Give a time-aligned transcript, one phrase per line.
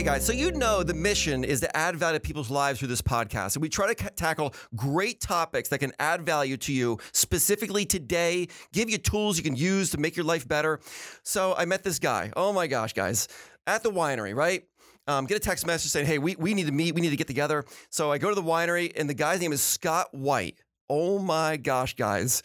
[0.00, 2.88] Okay, guys, so you know the mission is to add value to people's lives through
[2.88, 3.54] this podcast.
[3.54, 7.84] And we try to c- tackle great topics that can add value to you specifically
[7.84, 10.80] today, give you tools you can use to make your life better.
[11.22, 12.32] So I met this guy.
[12.34, 13.28] Oh my gosh, guys,
[13.66, 14.62] at the winery, right?
[15.06, 17.16] Um, get a text message saying, hey, we, we need to meet, we need to
[17.16, 17.66] get together.
[17.90, 20.62] So I go to the winery, and the guy's name is Scott White.
[20.88, 22.42] Oh my gosh, guys.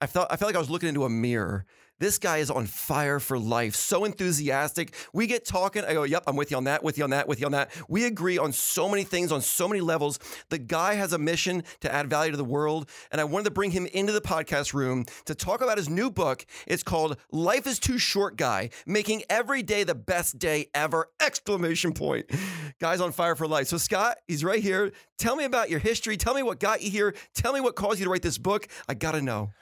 [0.00, 1.66] I felt I felt like I was looking into a mirror.
[1.98, 4.94] This guy is on fire for life, so enthusiastic.
[5.14, 5.82] We get talking.
[5.82, 7.52] I go, Yep, I'm with you on that, with you on that, with you on
[7.52, 7.70] that.
[7.88, 10.18] We agree on so many things, on so many levels.
[10.50, 12.90] The guy has a mission to add value to the world.
[13.10, 16.10] And I wanted to bring him into the podcast room to talk about his new
[16.10, 16.44] book.
[16.66, 21.08] It's called Life is Too Short Guy, Making Every Day the Best Day Ever!
[21.18, 22.30] Exclamation point.
[22.78, 23.68] Guy's on fire for life.
[23.68, 24.92] So, Scott, he's right here.
[25.16, 26.18] Tell me about your history.
[26.18, 27.14] Tell me what got you here.
[27.32, 28.68] Tell me what caused you to write this book.
[28.86, 29.52] I got to know.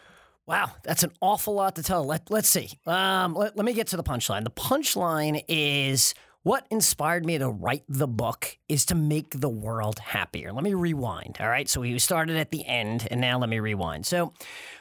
[0.47, 2.05] Wow, that's an awful lot to tell.
[2.05, 2.78] Let, let's see.
[2.87, 4.45] Um, let, let me get to the punchline.
[4.45, 9.98] The punchline is what inspired me to write the book is to make the world
[9.98, 10.53] happier.
[10.53, 11.39] Let me rewind.
[11.41, 11.67] All right.
[11.67, 14.05] So we started at the end, and now let me rewind.
[14.05, 14.34] So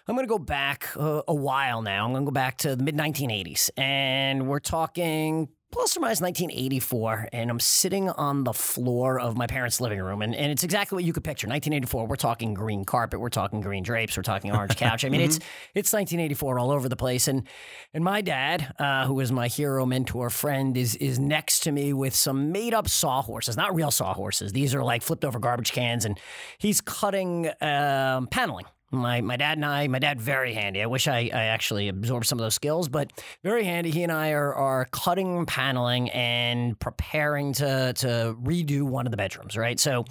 [0.06, 2.04] I'm going to go back uh, a while now.
[2.04, 6.22] I'm going to go back to the mid 1980s, and we're talking plus or minus
[6.22, 10.64] 1984, and I'm sitting on the floor of my parents' living room, and, and it's
[10.64, 11.48] exactly what you could picture.
[11.48, 15.04] 1984, we're talking green carpet, we're talking green drapes, we're talking orange couch.
[15.04, 15.80] I mean, it's mm-hmm.
[15.80, 17.48] it's 1984 all over the place, and
[17.94, 21.92] and my dad, uh, who was my hero, mentor, friend, is is next to me
[21.92, 24.54] with some made up sawhorses, not real sawhorses.
[24.54, 26.20] These are like flipped over garbage cans, and
[26.60, 30.82] he's cutting um, paneling my my dad and I, my dad very handy.
[30.82, 33.12] I wish I, I actually absorbed some of those skills, but
[33.44, 33.92] very handy.
[33.92, 39.18] He and I are are cutting paneling and preparing to to redo one of the
[39.18, 39.80] bedrooms, right?
[39.80, 40.06] So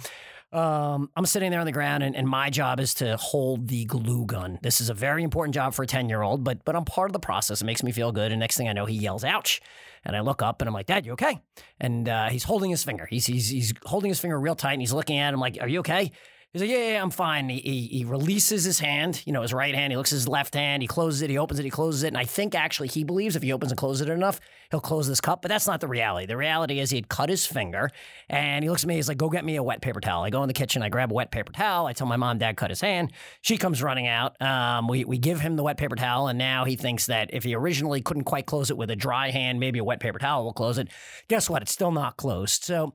[0.53, 3.85] um, I'm sitting there on the ground, and, and, my job is to hold the
[3.85, 4.59] glue gun.
[4.61, 7.09] This is a very important job for a 10 year old, but but I'm part
[7.09, 7.63] of the process.
[7.63, 8.31] It makes me feel good.
[8.31, 9.61] And next thing I know, he yells, "Ouch!"
[10.05, 11.41] And I look up, and I'm like, "Dad, you okay?"
[11.79, 13.07] And uh, he's holding his finger.
[13.09, 15.67] He's he's he's holding his finger real tight, and he's looking at him like, "Are
[15.67, 16.11] you okay?"
[16.53, 17.49] He's like, yeah, yeah, I'm fine.
[17.49, 19.91] He, he, he, releases his hand, you know, his right hand.
[19.91, 20.83] He looks at his left hand.
[20.83, 21.31] He closes it.
[21.31, 21.63] He opens it.
[21.63, 22.09] He closes it.
[22.09, 25.07] And I think actually he believes if he opens and closes it enough, he'll close
[25.07, 25.41] this cup.
[25.41, 26.27] But that's not the reality.
[26.27, 27.89] The reality is he had cut his finger
[28.29, 28.97] and he looks at me.
[28.97, 30.25] He's like, go get me a wet paper towel.
[30.25, 30.83] I go in the kitchen.
[30.83, 31.87] I grab a wet paper towel.
[31.87, 33.13] I tell my mom, dad cut his hand.
[33.41, 34.39] She comes running out.
[34.39, 36.27] Um, we, we give him the wet paper towel.
[36.27, 39.31] And now he thinks that if he originally couldn't quite close it with a dry
[39.31, 40.89] hand, maybe a wet paper towel will close it.
[41.29, 41.63] Guess what?
[41.63, 42.63] It's still not closed.
[42.63, 42.93] So,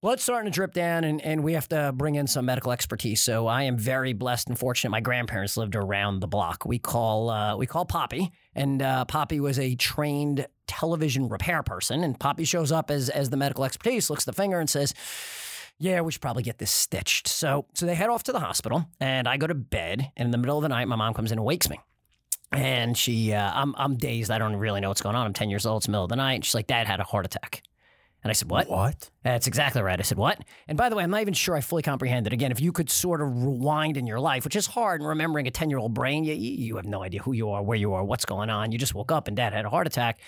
[0.00, 3.22] blood's starting to drip down and, and we have to bring in some medical expertise.
[3.22, 4.90] So I am very blessed and fortunate.
[4.90, 6.64] My grandparents lived around the block.
[6.64, 12.04] We call uh, we call Poppy, and uh, Poppy was a trained television repair person.
[12.04, 14.94] And Poppy shows up as as the medical expertise, looks the finger and says,
[15.78, 17.28] yeah, we should probably get this stitched.
[17.28, 20.10] So so they head off to the hospital, and I go to bed.
[20.16, 21.80] And in the middle of the night, my mom comes in and wakes me.
[22.52, 24.30] And she, uh, I'm, I'm dazed.
[24.30, 25.26] I don't really know what's going on.
[25.26, 25.80] I'm 10 years old.
[25.80, 26.44] It's the middle of the night.
[26.44, 27.62] She's like, Dad had a heart attack.
[28.26, 28.68] And I said, What?
[28.68, 29.08] What?
[29.22, 30.00] That's exactly right.
[30.00, 30.40] I said, What?
[30.66, 32.32] And by the way, I'm not even sure I fully comprehended.
[32.32, 35.46] Again, if you could sort of rewind in your life, which is hard in remembering
[35.46, 37.92] a 10 year old brain, you, you have no idea who you are, where you
[37.92, 38.72] are, what's going on.
[38.72, 40.18] You just woke up and dad had a heart attack.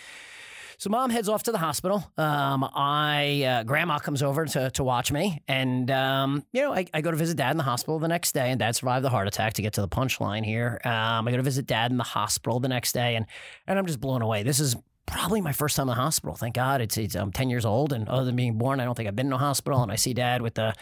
[0.79, 2.09] So mom heads off to the hospital.
[2.17, 6.87] Um, I uh, grandma comes over to, to watch me, and um, you know I,
[6.95, 9.11] I, go to visit dad in the hospital the next day, and dad survived the
[9.11, 9.55] heart attack.
[9.55, 12.61] To get to the punchline here, um, I go to visit dad in the hospital
[12.61, 13.27] the next day, and
[13.67, 14.45] and I'm just blown away.
[14.45, 14.77] This is
[15.11, 16.35] probably my first time in the hospital.
[16.35, 16.81] Thank God.
[16.81, 19.17] It's, it's I'm 10 years old, and other than being born, I don't think I've
[19.17, 19.83] been in a hospital.
[19.83, 20.75] And I see Dad with the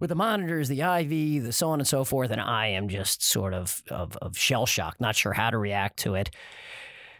[0.00, 3.22] with the monitors, the IV, the so on and so forth, and I am just
[3.22, 6.30] sort of of, of shell shock, not sure how to react to it.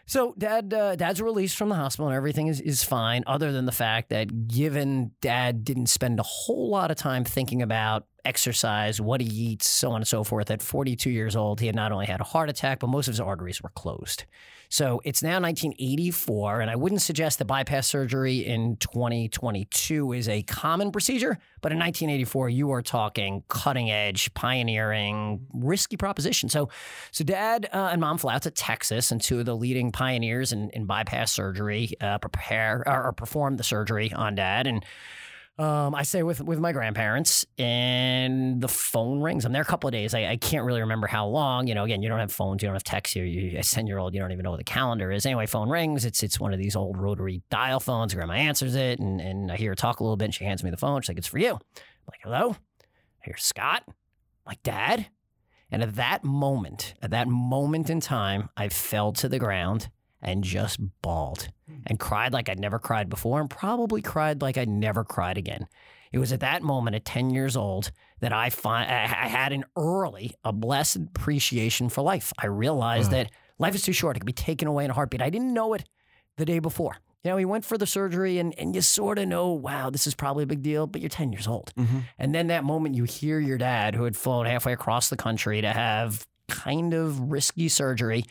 [0.09, 3.67] So dad, uh, dad's released from the hospital and everything is, is fine, other than
[3.67, 9.01] the fact that given dad didn't spend a whole lot of time thinking about exercise,
[9.01, 10.51] what he eats, so on and so forth.
[10.51, 13.13] At 42 years old, he had not only had a heart attack, but most of
[13.13, 14.25] his arteries were closed.
[14.71, 20.43] So it's now 1984, and I wouldn't suggest that bypass surgery in 2022 is a
[20.43, 26.51] common procedure, but in 1984, you are talking cutting edge, pioneering, risky proposition.
[26.51, 26.69] So,
[27.13, 30.53] so dad uh, and mom fly out to Texas, and two of the leading pioneers
[30.53, 34.85] in, in bypass surgery uh, prepare or, or perform the surgery on dad, and
[35.59, 39.45] Um, I stay with with my grandparents, and the phone rings.
[39.45, 40.15] I'm there a couple of days.
[40.15, 41.67] I, I can't really remember how long.
[41.67, 43.17] You know, again, you don't have phones, you don't have texts.
[43.17, 44.15] You're, you're a ten year old.
[44.15, 45.27] You don't even know what the calendar is.
[45.27, 46.05] Anyway, phone rings.
[46.05, 48.15] It's it's one of these old rotary dial phones.
[48.15, 50.27] Grandma answers it, and and I hear her talk a little bit.
[50.27, 51.03] And she hands me the phone.
[51.03, 52.55] She's like, "It's for you." I'm like, "Hello."
[53.21, 53.83] Here's Scott.
[53.89, 53.95] I'm
[54.47, 55.09] like, "Dad."
[55.73, 59.91] And at that moment, at that moment in time, I fell to the ground
[60.21, 61.79] and just bawled hmm.
[61.87, 65.67] and cried like I'd never cried before and probably cried like I'd never cried again.
[66.13, 69.65] It was at that moment at 10 years old that I find I had an
[69.77, 72.33] early, a blessed appreciation for life.
[72.39, 73.17] I realized hmm.
[73.17, 74.17] that life is too short.
[74.17, 75.23] It could be taken away in a heartbeat.
[75.23, 75.85] I didn't know it
[76.37, 76.97] the day before.
[77.25, 80.07] You know, he went for the surgery and, and you sort of know, wow, this
[80.07, 81.73] is probably a big deal, but you're 10 years old.
[81.77, 81.99] Mm-hmm.
[82.19, 85.61] And then that moment you hear your dad, who had flown halfway across the country
[85.61, 88.25] to have kind of risky surgery,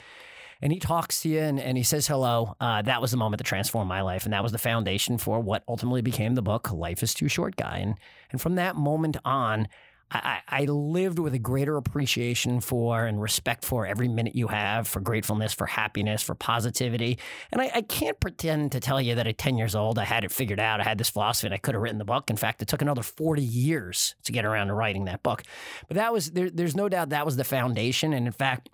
[0.61, 2.55] and he talks to you and, and he says hello.
[2.59, 4.25] Uh, that was the moment that transformed my life.
[4.25, 7.55] And that was the foundation for what ultimately became the book, Life is Too Short
[7.55, 7.77] Guy.
[7.77, 7.95] And,
[8.31, 9.67] and from that moment on,
[10.09, 14.87] I, I lived with a greater appreciation for and respect for every minute you have,
[14.87, 17.19] for gratefulness, for happiness, for positivity.
[17.51, 20.23] And I, I can't pretend to tell you that at 10 years old, I had
[20.23, 20.79] it figured out.
[20.79, 22.29] I had this philosophy and I could have written the book.
[22.29, 25.43] In fact, it took another 40 years to get around to writing that book.
[25.89, 28.13] But that was, there, there's no doubt that was the foundation.
[28.13, 28.69] And in fact,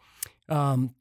[0.49, 0.93] um,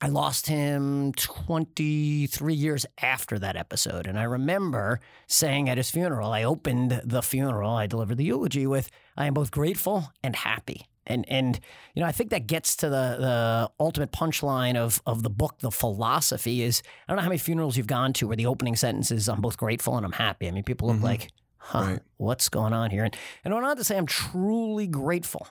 [0.00, 4.06] I lost him 23 years after that episode.
[4.06, 8.66] And I remember saying at his funeral, I opened the funeral, I delivered the eulogy
[8.66, 10.86] with, I am both grateful and happy.
[11.04, 11.58] And, and
[11.94, 15.58] you know, I think that gets to the, the ultimate punchline of, of the book,
[15.60, 18.76] the philosophy is I don't know how many funerals you've gone to where the opening
[18.76, 20.46] sentence is, I'm both grateful and I'm happy.
[20.46, 21.06] I mean, people look mm-hmm.
[21.06, 22.00] like, huh, Right.
[22.18, 23.04] what's going on here?
[23.04, 25.48] And, and I went on to say, I'm truly grateful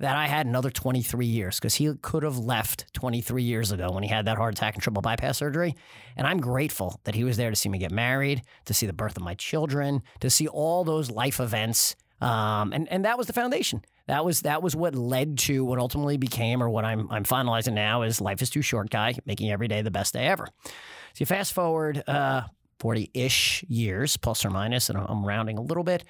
[0.00, 4.02] that I had another 23 years because he could have left 23 years ago when
[4.02, 5.74] he had that heart attack and triple bypass surgery.
[6.16, 8.94] And I'm grateful that he was there to see me get married, to see the
[8.94, 11.96] birth of my children, to see all those life events.
[12.22, 13.82] Um, and, and that was the foundation.
[14.06, 17.74] That was that was what led to what ultimately became, or what I'm I'm finalizing
[17.74, 20.48] now is life is too short, guy, making every day the best day ever.
[20.64, 20.72] So
[21.18, 22.42] you fast forward uh,
[22.80, 26.02] 40-ish years, plus or minus, and I'm rounding a little bit.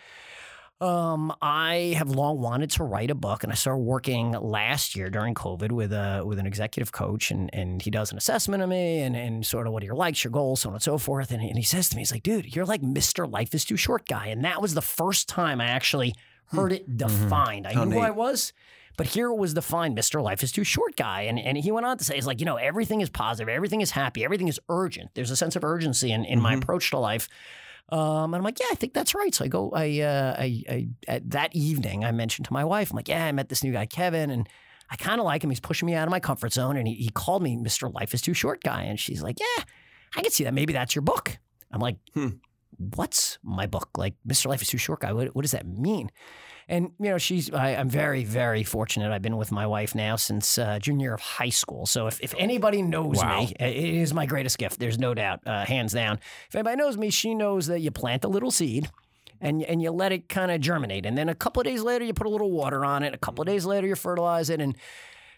[0.80, 5.10] Um, I have long wanted to write a book, and I started working last year
[5.10, 8.70] during COVID with a with an executive coach, and and he does an assessment of
[8.70, 10.96] me, and and sort of what are your likes, your goals, so on and so
[10.96, 11.32] forth.
[11.32, 13.76] And, and he says to me, he's like, "Dude, you're like Mister Life is Too
[13.76, 16.14] Short guy," and that was the first time I actually
[16.46, 16.56] hmm.
[16.56, 16.96] heard it mm-hmm.
[16.96, 17.66] defined.
[17.66, 18.54] I How knew who I was.
[18.96, 20.22] But here it was defined, Mr.
[20.22, 21.22] Life is too short guy.
[21.22, 23.80] And, and he went on to say, it's like, you know, everything is positive, everything
[23.80, 25.10] is happy, everything is urgent.
[25.14, 26.60] There's a sense of urgency in, in my mm-hmm.
[26.60, 27.26] approach to life.
[27.92, 29.34] Um, and I'm like, yeah, I think that's right.
[29.34, 32.90] So I go, I, uh, I, I, at that evening, I mentioned to my wife,
[32.90, 34.48] I'm like, yeah, I met this new guy, Kevin, and
[34.90, 35.50] I kind of like him.
[35.50, 36.76] He's pushing me out of my comfort zone.
[36.76, 37.92] And he, he called me Mr.
[37.92, 38.82] Life is Too Short guy.
[38.82, 39.64] And she's like, yeah,
[40.16, 40.54] I can see that.
[40.54, 41.38] Maybe that's your book.
[41.72, 42.28] I'm like, Hmm.
[42.94, 43.90] What's my book?
[43.96, 44.46] Like, Mr.
[44.46, 45.12] Life is Too Short guy.
[45.12, 46.10] What, what does that mean?
[46.68, 49.12] And, you know, she's, I, I'm very, very fortunate.
[49.12, 51.84] I've been with my wife now since uh, junior year of high school.
[51.84, 53.40] So if, if anybody knows Wow.
[53.40, 54.78] me, it is my greatest gift.
[54.78, 56.20] There's no doubt, uh, hands down.
[56.48, 58.88] If anybody knows me, she knows that you plant a little seed
[59.40, 61.06] and, and you let it kind of germinate.
[61.06, 63.14] And then a couple of days later, you put a little water on it.
[63.14, 64.60] A couple of days later, you fertilize it.
[64.60, 64.76] And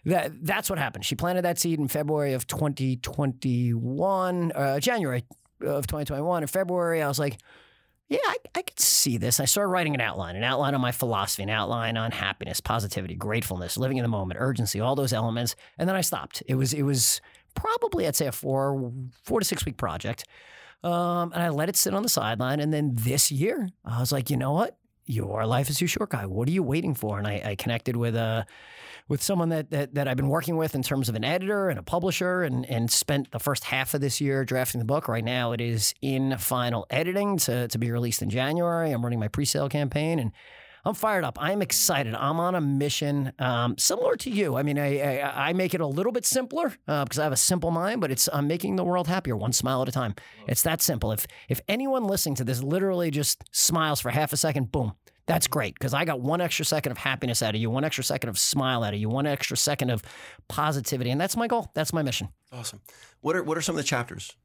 [0.05, 1.07] that, that's what happened.
[1.07, 5.25] She planted that seed in February of 2021, uh, January
[5.65, 6.43] of 2021.
[6.43, 7.39] In February, I was like,
[8.09, 9.41] yeah, I, I could see this.
[9.41, 13.15] I started writing an outline, an outline on my philosophy, an outline on happiness, positivity,
[13.15, 15.57] gratefulness, living in the moment, urgency, all those elements.
[15.79, 16.43] And then I stopped.
[16.47, 17.21] It was it was
[17.55, 18.93] probably I'd say a four
[19.23, 20.25] four to six week project.
[20.85, 22.61] Um, and I let it sit on the sideline.
[22.61, 24.77] And then this year, I was like, you know what?
[25.07, 26.27] Your life is too short, guy.
[26.27, 27.19] What are you waiting for?
[27.19, 28.45] And I, I connected with uh,
[29.09, 31.79] with someone that, that that I've been working with in terms of an editor and
[31.79, 35.09] a publisher, and and spent the first half of this year drafting the book.
[35.09, 38.93] Right now, it is in final editing to to be released in January.
[38.93, 40.33] I'm running my pre-sale campaign, and
[40.85, 41.39] I'm fired up.
[41.41, 42.15] I'm excited.
[42.15, 44.57] I'm on a mission um, similar to you.
[44.57, 47.33] I mean, I, I, I make it a little bit simpler uh, because I have
[47.33, 50.15] a simple mind, but it's I'm making the world happier one smile at a time.
[50.49, 51.13] It's that simple.
[51.13, 54.95] If if anyone listening to this literally just smiles for half a second, boom.
[55.27, 58.03] That's great because I got one extra second of happiness out of you, one extra
[58.03, 60.03] second of smile out of you, one extra second of
[60.49, 61.71] positivity, and that's my goal.
[61.75, 62.31] That's my mission.
[62.51, 62.81] Awesome.
[63.21, 64.37] What are what are some of the chapters?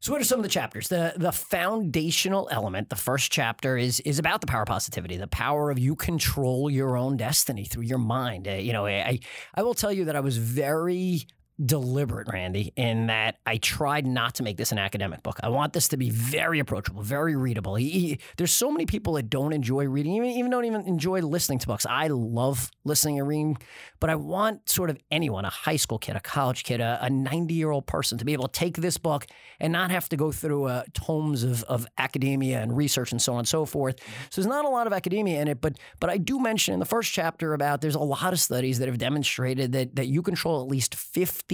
[0.00, 0.88] So what are some of the chapters?
[0.88, 5.26] The the foundational element, the first chapter is is about the power of positivity, the
[5.26, 8.48] power of you control your own destiny through your mind.
[8.48, 9.20] Uh, you know, I
[9.54, 11.26] I will tell you that I was very
[11.64, 15.38] deliberate, Randy, in that I tried not to make this an academic book.
[15.42, 17.76] I want this to be very approachable, very readable.
[17.76, 21.20] He, he, there's so many people that don't enjoy reading, even, even don't even enjoy
[21.20, 21.86] listening to books.
[21.88, 23.58] I love listening and reading,
[24.00, 27.54] but I want sort of anyone, a high school kid, a college kid, a 90
[27.54, 29.26] year old person, to be able to take this book
[29.60, 33.34] and not have to go through uh, tomes of, of academia and research and so
[33.34, 33.98] on and so forth.
[34.30, 36.80] So there's not a lot of academia in it, but but I do mention in
[36.80, 40.22] the first chapter about there's a lot of studies that have demonstrated that that you
[40.22, 41.51] control at least 50%,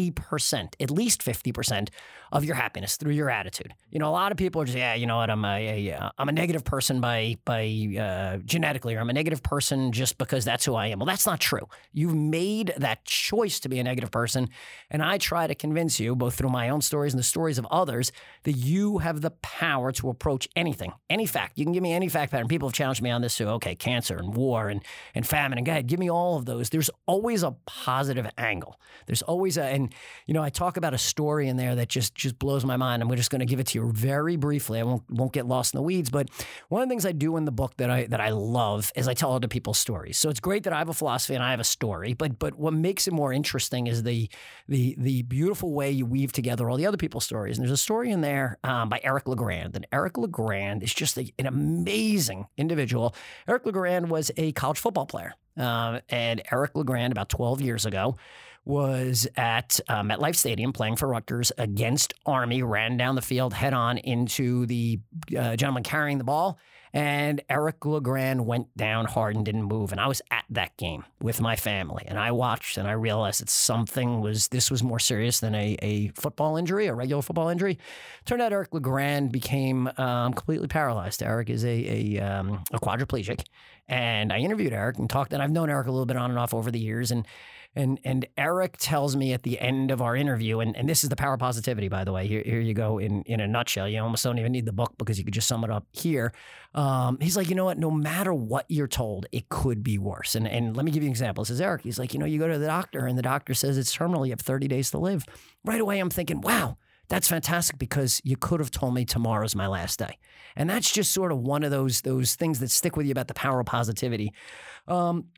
[0.80, 1.88] at least 50%
[2.30, 3.74] of your happiness through your attitude.
[3.90, 6.12] You know, a lot of people are just, yeah, you know what, I'm a, a
[6.18, 10.44] I'm a negative person by by uh, genetically, or I'm a negative person just because
[10.44, 10.98] that's who I am.
[10.98, 11.68] Well, that's not true.
[11.92, 14.48] You've made that choice to be a negative person,
[14.90, 17.66] and I try to convince you, both through my own stories and the stories of
[17.70, 18.12] others,
[18.44, 21.58] that you have the power to approach anything, any fact.
[21.58, 22.48] You can give me any fact pattern.
[22.48, 23.48] People have challenged me on this too.
[23.48, 24.82] Okay, cancer and war and
[25.14, 26.70] and famine and go ahead, give me all of those.
[26.70, 28.78] There's always a positive angle.
[29.06, 29.94] There's always a, and
[30.26, 33.02] you know, I talk about a story in there that just just blows my mind.
[33.02, 34.80] I'm just going to give it to you very briefly.
[34.80, 36.28] I won't won't get lost in the weeds, but
[36.68, 39.08] one of the things I do in the book that I that I love is
[39.08, 40.18] I tell other people's stories.
[40.18, 42.58] So it's great that I have a philosophy and I have a story, but but
[42.58, 44.28] what makes it more interesting is the
[44.68, 47.56] the the beautiful way you weave together all the other people's stories.
[47.56, 51.16] And there's a story in there um, by Eric LeGrand, and Eric LeGrand is just
[51.16, 53.14] a, an amazing individual.
[53.46, 58.16] Eric LeGrand was a college football player, um, and Eric LeGrand about 12 years ago
[58.68, 63.72] was at uh, MetLife Stadium playing for Rutgers against Army, ran down the field head
[63.72, 65.00] on into the
[65.36, 66.58] uh, gentleman carrying the ball.
[66.92, 69.92] And Eric LeGrand went down hard and didn't move.
[69.92, 72.04] And I was at that game with my family.
[72.06, 75.76] And I watched and I realized that something was, this was more serious than a,
[75.82, 77.78] a football injury, a regular football injury.
[78.24, 81.22] Turned out Eric LeGrand became um, completely paralyzed.
[81.22, 83.44] Eric is a, a, um, a quadriplegic.
[83.86, 86.38] And I interviewed Eric and talked, and I've known Eric a little bit on and
[86.38, 87.10] off over the years.
[87.10, 87.26] And
[87.74, 91.10] and and Eric tells me at the end of our interview, and, and this is
[91.10, 92.26] the power of positivity, by the way.
[92.26, 93.88] Here, here you go in, in a nutshell.
[93.88, 96.32] You almost don't even need the book because you could just sum it up here.
[96.74, 97.78] Um, he's like, you know what?
[97.78, 100.34] No matter what you're told, it could be worse.
[100.34, 101.44] And and let me give you an example.
[101.44, 101.82] This is Eric.
[101.82, 104.26] He's like, you know, you go to the doctor and the doctor says it's terminal.
[104.26, 105.24] You have 30 days to live.
[105.64, 106.78] Right away, I'm thinking, wow.
[107.08, 110.18] That's fantastic because you could have told me tomorrow's my last day.
[110.56, 113.28] And that's just sort of one of those those things that stick with you about
[113.28, 114.32] the power of positivity.
[114.86, 115.28] Um,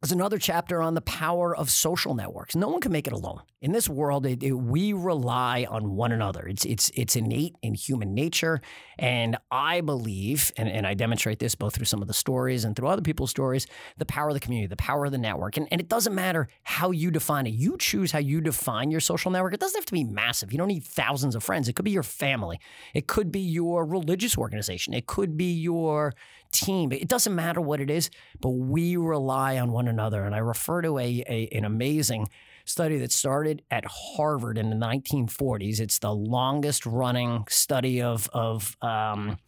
[0.00, 2.54] there's another chapter on the power of social networks.
[2.54, 3.40] No one can make it alone.
[3.60, 6.46] In this world, it, it, we rely on one another.
[6.46, 8.60] It's it's it's innate in human nature,
[8.96, 12.76] and I believe, and, and I demonstrate this both through some of the stories and
[12.76, 15.56] through other people's stories, the power of the community, the power of the network.
[15.56, 17.54] And, and it doesn't matter how you define it.
[17.54, 19.54] You choose how you define your social network.
[19.54, 20.52] It doesn't have to be massive.
[20.52, 21.68] You don't need thousands of friends.
[21.68, 22.60] It could be your family.
[22.94, 24.94] It could be your religious organization.
[24.94, 26.14] It could be your
[26.52, 26.92] team.
[26.92, 30.24] It doesn't matter what it is, but we rely on one another.
[30.24, 32.28] And I refer to a, a an amazing
[32.64, 35.80] study that started at Harvard in the 1940s.
[35.80, 39.38] It's the longest running study of of um,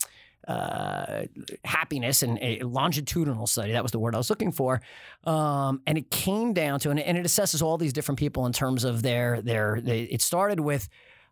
[0.49, 1.25] uh,
[1.64, 3.73] happiness and a longitudinal study.
[3.73, 4.80] That was the word I was looking for.
[5.25, 8.85] Um, and it came down to, and, it assesses all these different people in terms
[8.85, 10.88] of their, their, they, it started with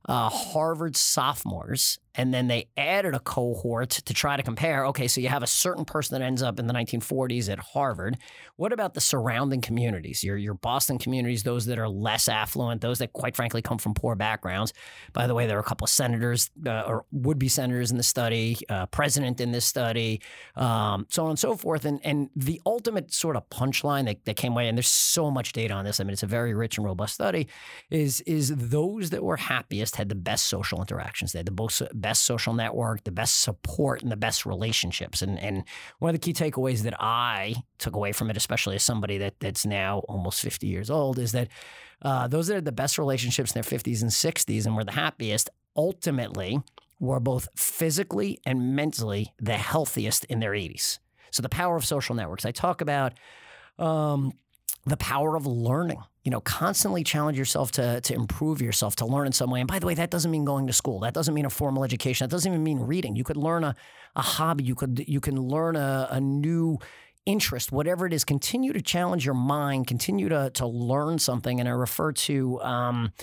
[0.09, 4.85] uh, Harvard sophomores and then they added a cohort to try to compare.
[4.87, 8.19] Okay, so you have a certain person that ends up in the 1940s at Harvard.
[8.57, 10.25] What about the surrounding communities?
[10.25, 13.95] Your your Boston communities, those that are less affluent, those that quite frankly come from
[13.95, 14.73] poor backgrounds.
[15.13, 17.97] By the way, there are a couple of senators uh, or would be senators in
[17.97, 20.21] the study, uh, president in this study,
[20.57, 21.85] um, so on and so forth.
[21.85, 25.53] And and the ultimate sort of punchline that, that came away, and there's so much
[25.53, 26.01] data on this.
[26.01, 27.47] I mean, it's a very rich and robust study.
[27.91, 31.31] Is is those that were happiest had the best social interactions.
[31.31, 35.21] They had the most best social network, the best support, and the best relationships.
[35.21, 35.65] And and
[35.99, 39.35] one of the key takeaways that I took away from it, especially as somebody that
[39.41, 41.49] that's now almost 50 years old, is that
[42.01, 44.93] uh, those that had the best relationships in their 50s and 60s and were the
[44.93, 46.63] happiest ultimately
[46.99, 50.99] were both physically and mentally the healthiest in their 80s.
[51.31, 52.47] So the power of social networks.
[52.47, 53.13] I talk about
[53.79, 54.33] um,
[54.87, 59.27] the power of learning you know, constantly challenge yourself to, to improve yourself, to learn
[59.27, 59.61] in some way.
[59.61, 61.01] And by the way, that doesn't mean going to school.
[61.01, 62.27] That doesn't mean a formal education.
[62.27, 63.17] That doesn't even mean reading.
[63.17, 63.75] You could learn a,
[64.15, 64.63] a hobby.
[64.63, 66.81] You could you can learn a, a new
[67.25, 68.27] interest, whatever it is.
[68.27, 69.87] Continue to challenge your mind.
[69.87, 71.61] Continue to to learn something.
[71.61, 73.15] And I refer to um,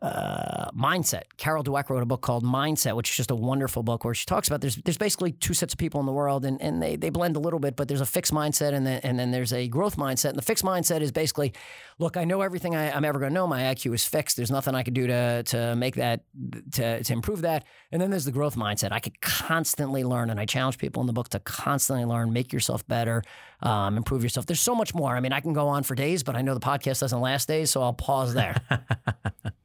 [0.00, 1.24] uh, mindset.
[1.36, 4.24] Carol Dweck wrote a book called Mindset, which is just a wonderful book where she
[4.24, 6.96] talks about there's there's basically two sets of people in the world, and, and they,
[6.96, 9.52] they blend a little bit, but there's a fixed mindset and then and then there's
[9.52, 10.30] a growth mindset.
[10.30, 11.52] And the fixed mindset is basically,
[11.98, 13.46] look, I know everything I, am ever going to know.
[13.46, 14.36] My IQ is fixed.
[14.36, 16.24] There's nothing I can do to to make that
[16.72, 17.64] to to improve that.
[17.92, 18.92] And then there's the growth mindset.
[18.92, 22.52] I could constantly learn, and I challenge people in the book to constantly learn, make
[22.52, 23.22] yourself better,
[23.60, 24.46] um, improve yourself.
[24.46, 25.16] There's so much more.
[25.16, 27.46] I mean, I can go on for days, but I know the podcast doesn't last
[27.46, 28.56] days, so I'll pause there.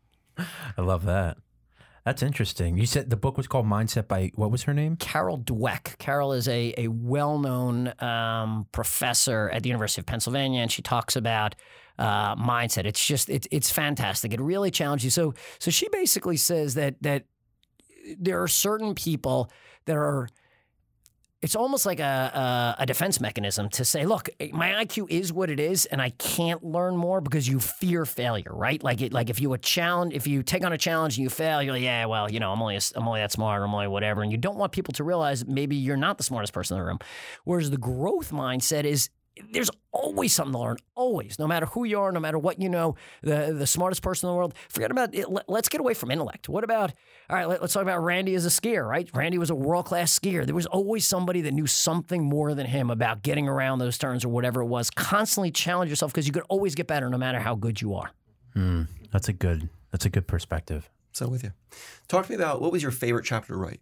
[0.78, 1.38] I love that.
[2.08, 2.78] That's interesting.
[2.78, 4.96] You said the book was called Mindset by what was her name?
[4.96, 5.98] Carol Dweck.
[5.98, 10.82] Carol is a, a well known um, professor at the University of Pennsylvania, and she
[10.82, 11.56] talks about
[12.00, 12.86] uh, mindset.
[12.86, 14.32] It's just it's it's fantastic.
[14.34, 15.10] It really challenges you.
[15.10, 17.26] So so she basically says that that
[18.18, 19.52] there are certain people
[19.86, 20.30] that are
[21.42, 25.32] it's almost like a, a, a, defense mechanism to say, look, eh, my IQ is
[25.32, 28.82] what it is, and I can't learn more because you fear failure, right?
[28.82, 31.30] Like it, like if you a challenge, if you take on a challenge and you
[31.30, 33.74] fail, you're like, yeah, well, you know, I'm only a, I'm only that smart, I'm
[33.74, 36.76] only whatever, and you don't want people to realize maybe you're not the smartest person
[36.76, 37.00] in the room.
[37.44, 39.10] Whereas the growth mindset is
[39.52, 40.78] there's always something to learn.
[40.96, 44.28] Always, no matter who you are, no matter what you know, the the smartest person
[44.28, 44.54] in the world.
[44.70, 45.28] Forget about it.
[45.48, 46.50] Let's get away from intellect.
[46.50, 46.94] What about
[47.30, 47.48] all right?
[47.48, 48.88] Let, us talk about Randy as a skier.
[48.88, 49.10] Right?
[49.14, 50.46] Randy was a world class skier.
[50.46, 54.24] There was always somebody that knew something more than him about getting around those turns
[54.26, 54.90] or whatever it was.
[54.90, 58.12] Constantly challenge yourself because you could always get better, no matter how good you are.
[58.56, 59.70] Mm, that's a good.
[59.92, 60.90] That's a good perspective.
[61.12, 61.52] So with you,
[62.08, 63.80] talk to me about what was your favorite chapter to write.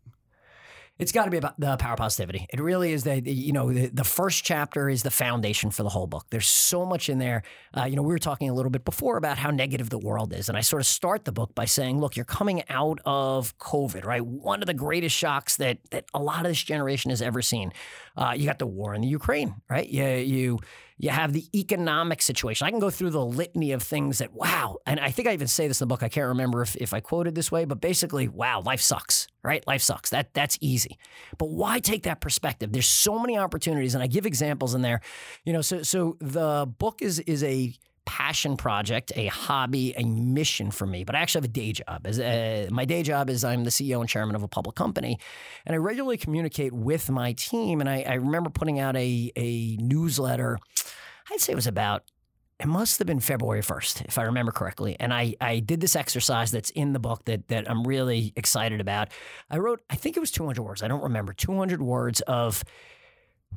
[0.98, 2.48] It's got to be about the power positivity.
[2.50, 5.90] It really is that you know the, the, first chapter is the foundation for the
[5.90, 6.26] whole book.
[6.30, 7.44] There's so much in there.
[7.76, 10.32] Uh, you know, we were talking a little bit before about how negative the world
[10.34, 13.58] is, and I sort of start the book by saying, look, you're coming out of
[13.58, 14.26] COVID, right?
[14.26, 17.74] One of the greatest shocks that that a lot of this generation has ever seen.
[18.16, 19.88] Uh, you got the war in the Ukraine, right?
[19.90, 20.60] You you
[20.98, 22.66] you have the economic situation.
[22.66, 24.78] I can go through the litany of things that, wow.
[24.86, 26.04] And I think I even say this in the book.
[26.04, 29.66] I can't remember if, if I quoted this way, but basically, wow, life sucks, right?
[29.68, 30.10] Life sucks.
[30.12, 30.98] That That's easy.
[31.38, 32.72] But why take that perspective?
[32.72, 35.02] There's so many opportunities, and I give examples in there.
[35.44, 37.74] You know, so so the book is is a
[38.06, 41.04] passion project, a hobby, a mission for me.
[41.04, 42.02] But I actually have a day job.
[42.06, 45.20] As uh, my day job is I'm the CEO and chairman of a public company,
[45.66, 47.82] and I regularly communicate with my team.
[47.82, 50.60] And I, I remember putting out a a newsletter.
[51.32, 52.04] I'd say it was about
[52.60, 54.96] it must have been February 1st, if I remember correctly.
[55.00, 58.80] And I, I did this exercise that's in the book that, that I'm really excited
[58.80, 59.10] about.
[59.50, 60.82] I wrote, I think it was 200 words.
[60.82, 62.64] I don't remember, 200 words of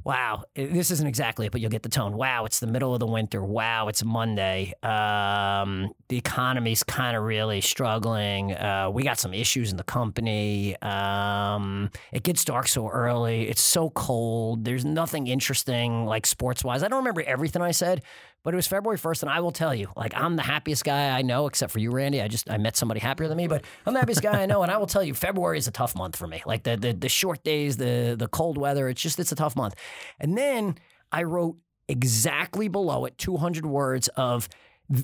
[0.05, 2.17] Wow, this isn't exactly it, but you'll get the tone.
[2.17, 3.45] Wow, it's the middle of the winter.
[3.45, 4.73] Wow, it's Monday.
[4.83, 8.55] Um, the economy's kind of really struggling.
[8.55, 10.81] Uh, we got some issues in the company.
[10.81, 13.49] Um, it gets dark so early.
[13.49, 14.65] It's so cold.
[14.65, 16.83] There's nothing interesting like sports wise.
[16.83, 18.03] I don't remember everything I said,
[18.45, 21.17] but it was February 1st, and I will tell you, like, I'm the happiest guy
[21.17, 22.23] I know, except for you, Randy.
[22.23, 24.63] I just I met somebody happier than me, but I'm the happiest guy I know,
[24.63, 26.43] and I will tell you, February is a tough month for me.
[26.47, 28.89] Like the the, the short days, the the cold weather.
[28.89, 29.75] It's just it's a tough month.
[30.21, 30.79] And then
[31.13, 31.57] I wrote
[31.89, 34.49] exactly below it 200 words of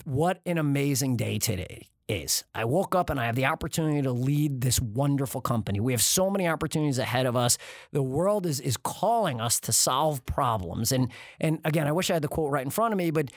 [0.04, 2.44] what an amazing day today is.
[2.54, 5.80] I woke up and I have the opportunity to lead this wonderful company.
[5.80, 7.58] We have so many opportunities ahead of us.
[7.92, 10.92] The world is is calling us to solve problems.
[10.92, 13.30] And and again, I wish I had the quote right in front of me, but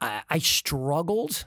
[0.00, 1.46] I, I struggled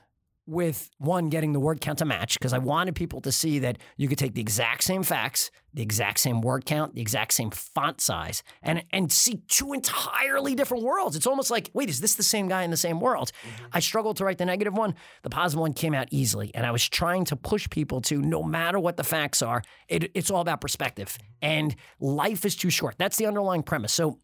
[0.49, 3.77] with one getting the word count to match because I wanted people to see that
[3.97, 7.51] you could take the exact same facts, the exact same word count, the exact same
[7.51, 11.15] font size, and and see two entirely different worlds.
[11.15, 13.31] It's almost like, wait, is this the same guy in the same world?
[13.43, 13.65] Mm-hmm.
[13.73, 14.95] I struggled to write the negative one.
[15.21, 18.41] The positive one came out easily, and I was trying to push people to no
[18.41, 22.95] matter what the facts are, it, it's all about perspective, and life is too short.
[22.97, 23.93] That's the underlying premise.
[23.93, 24.19] So.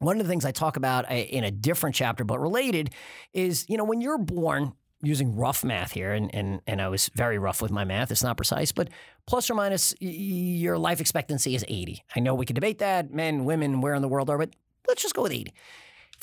[0.00, 2.90] One of the things I talk about uh, in a different chapter, but related,
[3.32, 4.72] is you know when you're born,
[5.04, 8.10] using rough math here, and, and, and I was very rough with my math.
[8.10, 8.88] It's not precise, but
[9.26, 12.02] plus or minus, your life expectancy is 80.
[12.14, 14.50] I know we could debate that, men, women, where in the world are, but
[14.88, 15.52] let's just go with 80.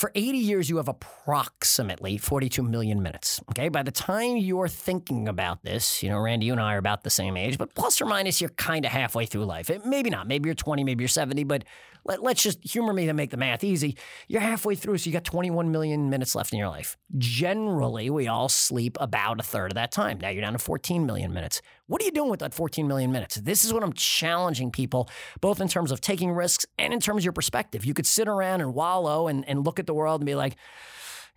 [0.01, 3.39] For 80 years, you have approximately 42 million minutes.
[3.51, 3.69] Okay.
[3.69, 7.03] By the time you're thinking about this, you know, Randy, you and I are about
[7.03, 9.69] the same age, but plus or minus, you're kind of halfway through life.
[9.69, 10.27] It, maybe not.
[10.27, 11.65] Maybe you're 20, maybe you're 70, but
[12.03, 13.95] let, us just humor me to make the math easy.
[14.27, 16.97] You're halfway through, so you got 21 million minutes left in your life.
[17.19, 20.17] Generally, we all sleep about a third of that time.
[20.19, 21.61] Now you're down to 14 million minutes.
[21.91, 23.35] What are you doing with that 14 million minutes?
[23.35, 25.09] This is what I'm challenging people,
[25.41, 27.83] both in terms of taking risks and in terms of your perspective.
[27.83, 30.55] You could sit around and wallow and, and look at the world and be like,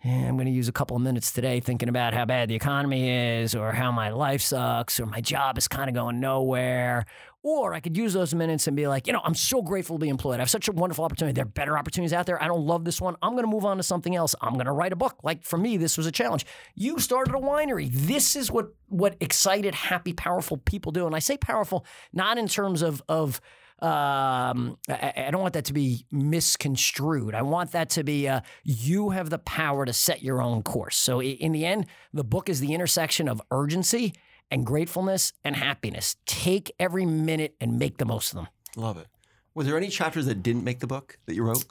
[0.01, 2.55] yeah, I'm going to use a couple of minutes today thinking about how bad the
[2.55, 3.09] economy
[3.41, 7.05] is, or how my life sucks, or my job is kind of going nowhere,
[7.47, 10.01] Or I could use those minutes and be like, you know, I'm so grateful to
[10.01, 10.37] be employed.
[10.37, 11.35] I have such a wonderful opportunity.
[11.35, 12.41] There are better opportunities out there.
[12.41, 13.15] I don't love this one.
[13.21, 14.33] I'm going to move on to something else.
[14.41, 15.19] I'm going to write a book.
[15.21, 16.43] Like for me, this was a challenge.
[16.73, 17.91] You started a winery.
[17.91, 21.05] This is what what excited, happy, powerful people do.
[21.05, 23.39] And I say powerful not in terms of of
[23.79, 27.35] um, I, I don't want that to be misconstrued.
[27.35, 30.97] I want that to be uh, you have the power to set your own course.
[30.97, 34.15] So in the end, the book is the intersection of urgency
[34.55, 36.15] and gratefulness and happiness.
[36.25, 38.47] Take every minute and make the most of them.
[38.77, 39.07] Love it.
[39.53, 41.65] Were there any chapters that didn't make the book that you wrote?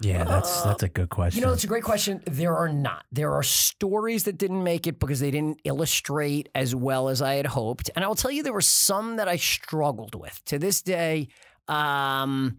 [0.00, 1.40] Yeah, that's that's a good question.
[1.40, 2.22] You know, it's a great question.
[2.26, 3.04] There are not.
[3.10, 7.34] There are stories that didn't make it because they didn't illustrate as well as I
[7.34, 7.90] had hoped.
[7.94, 10.40] And I will tell you, there were some that I struggled with.
[10.46, 11.28] To this day,
[11.68, 12.58] um,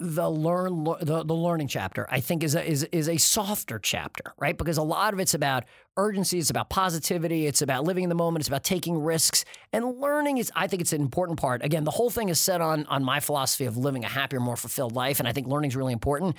[0.00, 4.32] the learn the, the learning chapter I think is a, is is a softer chapter,
[4.38, 4.56] right?
[4.56, 5.64] Because a lot of it's about
[6.00, 10.00] urgency, it's about positivity, it's about living in the moment, it's about taking risks, and
[10.00, 11.64] learning is I think it's an important part.
[11.64, 14.56] Again, the whole thing is set on on my philosophy of living a happier, more
[14.56, 16.36] fulfilled life, and I think learning is really important.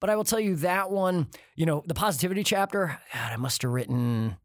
[0.00, 3.62] But I will tell you that one, you know, the positivity chapter, God, I must
[3.62, 4.36] have written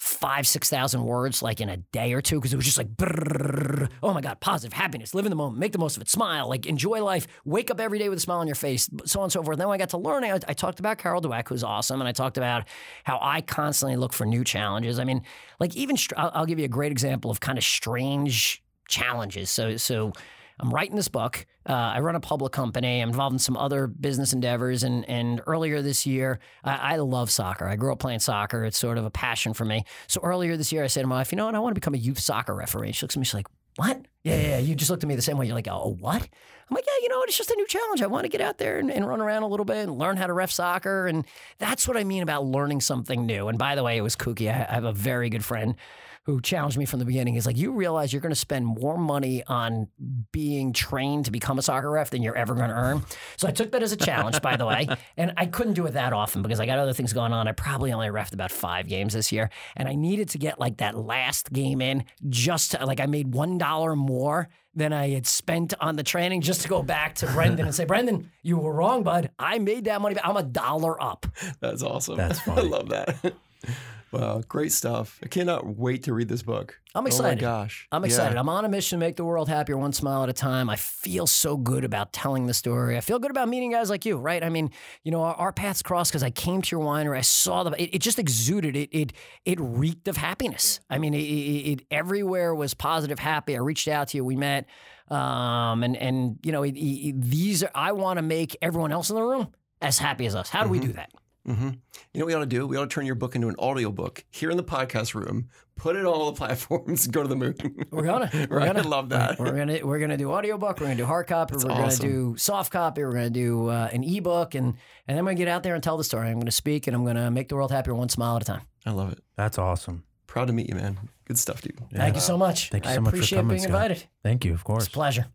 [0.00, 2.88] five, six thousand words like in a day or two because it was just like,
[2.96, 6.08] brrrr, oh my God, positive happiness, live in the moment, make the most of it,
[6.08, 9.20] smile, like enjoy life, wake up every day with a smile on your face, so
[9.20, 9.58] on and so forth.
[9.58, 12.08] then when I got to learning, I, I talked about Carol Dweck, who's awesome, and
[12.08, 12.66] I talked about
[13.04, 14.98] how I constantly look for new challenges.
[14.98, 15.20] I mean,
[15.60, 19.50] like even I'll, I'll give you a great example of kind of strange challenges.
[19.50, 20.12] So, so.
[20.60, 21.46] I'm writing this book.
[21.68, 23.00] Uh, I run a public company.
[23.00, 24.82] I'm involved in some other business endeavors.
[24.82, 27.66] And, and earlier this year, I, I love soccer.
[27.66, 28.64] I grew up playing soccer.
[28.64, 29.84] It's sort of a passion for me.
[30.06, 31.54] So earlier this year, I said to my wife, you know what?
[31.54, 32.92] I want to become a youth soccer referee.
[32.92, 34.04] She looks at me, she's like, what?
[34.24, 34.58] Yeah, yeah.
[34.58, 35.46] You just looked at me the same way.
[35.46, 36.20] You're like, oh, what?
[36.22, 37.28] I'm like, yeah, you know what?
[37.28, 38.02] It's just a new challenge.
[38.02, 40.16] I want to get out there and, and run around a little bit and learn
[40.16, 41.06] how to ref soccer.
[41.06, 41.24] And
[41.58, 43.48] that's what I mean about learning something new.
[43.48, 44.48] And by the way, it was kooky.
[44.48, 45.76] I, I have a very good friend
[46.24, 47.34] who challenged me from the beginning.
[47.34, 49.88] He's like, you realize you're going to spend more money on
[50.32, 53.02] being trained to become a soccer ref than you're ever going to earn.
[53.36, 54.88] So I took that as a challenge, by the way.
[55.16, 57.46] And I couldn't do it that often because I got other things going on.
[57.48, 59.50] I probably only refed about five games this year.
[59.76, 63.32] And I needed to get like that last game in just to, like I made
[63.32, 67.66] $1 more than I had spent on the training just to go back to Brendan
[67.66, 69.30] and say, Brendan, you were wrong, bud.
[69.38, 70.14] I made that money.
[70.14, 70.26] back.
[70.26, 71.26] I'm a dollar up.
[71.60, 72.16] That's awesome.
[72.16, 72.58] That's fun.
[72.58, 73.34] I love that.
[74.12, 75.18] wow, great stuff.
[75.22, 76.80] I cannot wait to read this book.
[76.94, 77.44] I'm excited.
[77.44, 77.86] Oh my gosh.
[77.92, 78.06] I'm Yeah.
[78.06, 78.36] excited.
[78.36, 80.68] I'm on a mission to make the world happier one smile at a time.
[80.68, 82.96] I feel so good about telling the story.
[82.96, 84.42] I feel good about meeting guys like you, right?
[84.42, 84.70] I mean,
[85.04, 87.16] you know, our, our paths crossed because I came to your winery.
[87.16, 88.74] I saw the, it, it just exuded.
[88.76, 89.12] It, it,
[89.44, 90.80] it reeked of happiness.
[90.90, 93.54] I mean, it, it, it everywhere was positive, happy.
[93.54, 94.24] I reached out to you.
[94.24, 94.66] We met.
[95.08, 99.22] Um, and, and, you know, these are, I want to make everyone else in the
[99.22, 99.48] room
[99.80, 100.50] as happy as us.
[100.50, 101.10] How do we do that?
[101.54, 101.68] Hmm
[102.12, 102.66] You know what we ought to do?
[102.66, 105.48] We ought to turn your book into an audio book here in the podcast room,
[105.76, 107.54] put it on all the platforms, and go to the moon.
[107.90, 108.30] We're gonna.
[108.50, 108.66] We're Right?
[108.66, 109.38] gonna I love that.
[109.38, 110.80] We're gonna we're gonna do audiobook.
[110.80, 111.54] We're gonna do hard copy.
[111.56, 112.06] we're awesome.
[112.06, 113.02] gonna do soft copy.
[113.04, 114.74] We're gonna do uh, an ebook, and and
[115.06, 116.28] then I'm gonna get out there and tell the story.
[116.28, 118.62] I'm gonna speak, and I'm gonna make the world happier one smile at a time.
[118.86, 119.18] I love it.
[119.36, 120.04] That's awesome.
[120.26, 120.98] Proud to meet you, man.
[121.26, 121.78] Good stuff, dude.
[121.92, 122.70] Thank you so much.
[122.70, 123.72] Thank you I so much for coming, being Scott.
[123.90, 124.04] invited.
[124.22, 124.84] Thank you, of course.
[124.84, 125.26] It's a pleasure.